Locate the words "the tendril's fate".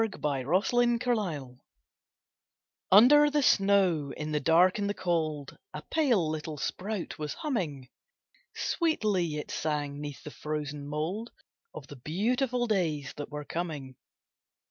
0.01-1.59